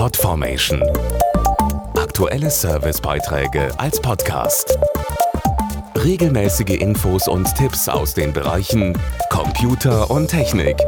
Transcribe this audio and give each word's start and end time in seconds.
Podformation. 0.00 0.82
Aktuelle 1.94 2.48
Servicebeiträge 2.48 3.68
als 3.78 4.00
Podcast. 4.00 4.78
Regelmäßige 5.94 6.80
Infos 6.80 7.28
und 7.28 7.54
Tipps 7.54 7.86
aus 7.86 8.14
den 8.14 8.32
Bereichen 8.32 8.98
Computer 9.28 10.10
und 10.10 10.28
Technik. 10.28 10.78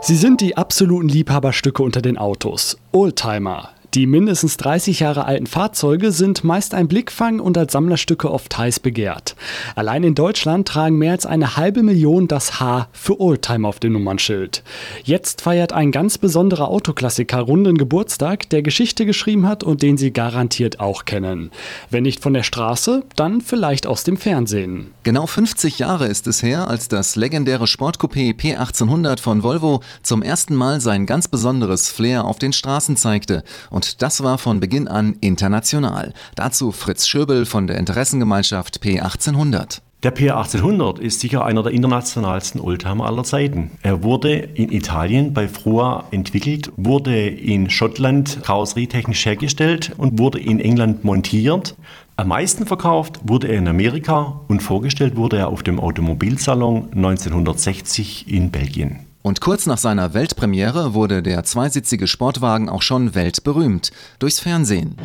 Sie 0.00 0.16
sind 0.16 0.40
die 0.40 0.56
absoluten 0.56 1.10
Liebhaberstücke 1.10 1.82
unter 1.82 2.00
den 2.00 2.16
Autos. 2.16 2.78
Oldtimer. 2.92 3.73
Die 3.94 4.08
mindestens 4.08 4.56
30 4.56 4.98
Jahre 4.98 5.24
alten 5.24 5.46
Fahrzeuge 5.46 6.10
sind 6.10 6.42
meist 6.42 6.74
ein 6.74 6.88
Blickfang 6.88 7.38
und 7.38 7.56
als 7.56 7.74
Sammlerstücke 7.74 8.28
oft 8.28 8.58
heiß 8.58 8.80
begehrt. 8.80 9.36
Allein 9.76 10.02
in 10.02 10.16
Deutschland 10.16 10.66
tragen 10.66 10.98
mehr 10.98 11.12
als 11.12 11.26
eine 11.26 11.56
halbe 11.56 11.84
Million 11.84 12.26
das 12.26 12.58
H 12.58 12.88
für 12.90 13.20
Oldtimer 13.20 13.68
auf 13.68 13.78
dem 13.78 13.92
Nummernschild. 13.92 14.64
Jetzt 15.04 15.42
feiert 15.42 15.72
ein 15.72 15.92
ganz 15.92 16.18
besonderer 16.18 16.70
Autoklassiker 16.70 17.38
runden 17.38 17.78
Geburtstag, 17.78 18.50
der 18.50 18.62
Geschichte 18.62 19.06
geschrieben 19.06 19.46
hat 19.46 19.62
und 19.62 19.80
den 19.80 19.96
Sie 19.96 20.12
garantiert 20.12 20.80
auch 20.80 21.04
kennen. 21.04 21.52
Wenn 21.88 22.02
nicht 22.02 22.20
von 22.20 22.34
der 22.34 22.42
Straße, 22.42 23.04
dann 23.14 23.42
vielleicht 23.42 23.86
aus 23.86 24.02
dem 24.02 24.16
Fernsehen. 24.16 24.90
Genau 25.04 25.28
50 25.28 25.78
Jahre 25.78 26.08
ist 26.08 26.26
es 26.26 26.42
her, 26.42 26.66
als 26.66 26.88
das 26.88 27.14
legendäre 27.14 27.66
Sportcoupé 27.66 28.34
P1800 28.36 29.20
von 29.20 29.44
Volvo 29.44 29.82
zum 30.02 30.22
ersten 30.22 30.56
Mal 30.56 30.80
sein 30.80 31.06
ganz 31.06 31.28
besonderes 31.28 31.90
Flair 31.90 32.24
auf 32.24 32.40
den 32.40 32.52
Straßen 32.52 32.96
zeigte 32.96 33.44
und 33.70 33.83
und 33.84 34.02
das 34.02 34.22
war 34.22 34.38
von 34.38 34.60
Beginn 34.60 34.88
an 34.88 35.16
international. 35.20 36.14
Dazu 36.36 36.72
Fritz 36.72 37.06
Schöbel 37.06 37.44
von 37.44 37.66
der 37.66 37.76
Interessengemeinschaft 37.76 38.82
P1800. 38.82 39.80
Der 40.02 40.14
P1800 40.14 41.00
ist 41.00 41.20
sicher 41.20 41.44
einer 41.44 41.62
der 41.62 41.72
internationalsten 41.72 42.60
Oldtimer 42.60 43.06
aller 43.06 43.24
Zeiten. 43.24 43.70
Er 43.82 44.02
wurde 44.02 44.34
in 44.34 44.70
Italien 44.70 45.32
bei 45.32 45.48
Frua 45.48 46.04
entwickelt, 46.10 46.72
wurde 46.76 47.26
in 47.26 47.70
Schottland 47.70 48.40
karosserietechnisch 48.42 49.24
hergestellt 49.24 49.92
und 49.96 50.18
wurde 50.18 50.40
in 50.40 50.60
England 50.60 51.04
montiert. 51.04 51.74
Am 52.16 52.28
meisten 52.28 52.66
verkauft 52.66 53.20
wurde 53.22 53.48
er 53.48 53.58
in 53.58 53.68
Amerika 53.68 54.40
und 54.48 54.62
vorgestellt 54.62 55.16
wurde 55.16 55.38
er 55.38 55.48
auf 55.48 55.62
dem 55.62 55.80
Automobilsalon 55.80 56.90
1960 56.94 58.30
in 58.32 58.50
Belgien. 58.50 59.00
Und 59.26 59.40
kurz 59.40 59.64
nach 59.64 59.78
seiner 59.78 60.12
Weltpremiere 60.12 60.92
wurde 60.92 61.22
der 61.22 61.44
zweisitzige 61.44 62.06
Sportwagen 62.06 62.68
auch 62.68 62.82
schon 62.82 63.14
weltberühmt 63.14 63.90
durchs 64.18 64.38
Fernsehen. 64.38 64.98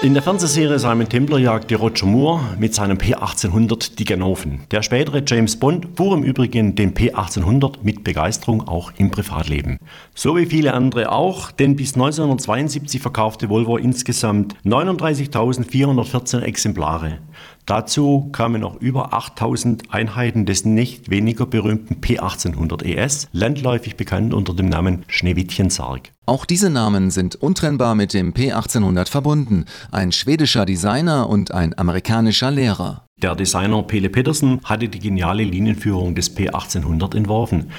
In 0.00 0.14
der 0.14 0.22
Fernsehserie 0.22 0.78
Simon 0.78 1.08
Templer 1.08 1.38
jagte 1.38 1.74
Roger 1.74 2.06
Moore 2.06 2.40
mit 2.56 2.72
seinem 2.72 2.98
P1800 2.98 3.96
die 3.96 4.04
Ganoven. 4.04 4.60
Der 4.70 4.82
spätere 4.82 5.24
James 5.26 5.58
Bond 5.58 5.88
fuhr 5.96 6.16
im 6.16 6.22
Übrigen 6.22 6.76
den 6.76 6.94
P1800 6.94 7.78
mit 7.82 8.04
Begeisterung 8.04 8.68
auch 8.68 8.92
im 8.96 9.10
Privatleben. 9.10 9.78
So 10.14 10.36
wie 10.36 10.46
viele 10.46 10.72
andere 10.72 11.10
auch, 11.10 11.50
denn 11.50 11.74
bis 11.74 11.94
1972 11.94 13.02
verkaufte 13.02 13.48
Volvo 13.48 13.76
insgesamt 13.76 14.54
39.414 14.64 16.42
Exemplare. 16.42 17.18
Dazu 17.66 18.28
kamen 18.30 18.60
noch 18.60 18.80
über 18.80 19.12
8000 19.12 19.92
Einheiten 19.92 20.46
des 20.46 20.64
nicht 20.64 21.10
weniger 21.10 21.44
berühmten 21.44 21.96
P1800 21.96 22.84
ES, 22.84 23.26
landläufig 23.32 23.96
bekannt 23.96 24.32
unter 24.32 24.54
dem 24.54 24.68
Namen 24.68 25.04
Schneewittchen-Sarg. 25.08 26.12
Auch 26.28 26.44
diese 26.44 26.68
Namen 26.68 27.10
sind 27.10 27.36
untrennbar 27.36 27.94
mit 27.94 28.12
dem 28.12 28.34
P1800 28.34 29.08
verbunden, 29.08 29.64
ein 29.90 30.12
schwedischer 30.12 30.66
Designer 30.66 31.26
und 31.26 31.52
ein 31.52 31.72
amerikanischer 31.78 32.50
Lehrer. 32.50 33.06
Der 33.16 33.34
Designer 33.34 33.82
Pele 33.82 34.10
Petersen 34.10 34.60
hatte 34.62 34.90
die 34.90 34.98
geniale 34.98 35.42
Linienführung 35.42 36.14
des 36.14 36.36
P1800 36.36 37.16
entworfen 37.16 37.70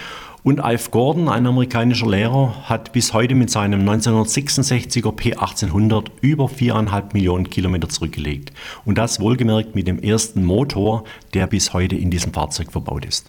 und 0.42 0.62
Alf 0.62 0.90
Gordon, 0.92 1.28
ein 1.28 1.46
amerikanischer 1.46 2.10
Lehrer, 2.10 2.56
hat 2.70 2.94
bis 2.94 3.14
heute 3.14 3.36
mit 3.36 3.50
seinem 3.50 3.88
1966er 3.88 5.14
P1800 5.14 6.06
über 6.22 6.46
4,5 6.46 7.14
Millionen 7.14 7.50
Kilometer 7.50 7.90
zurückgelegt. 7.90 8.54
Und 8.86 8.98
das 8.98 9.20
wohlgemerkt 9.20 9.76
mit 9.76 9.88
dem 9.88 10.00
ersten 10.00 10.46
Motor, 10.46 11.04
der 11.34 11.46
bis 11.48 11.74
heute 11.74 11.96
in 11.98 12.10
diesem 12.10 12.34
Fahrzeug 12.34 12.72
verbaut 12.72 13.06
ist. 13.06 13.28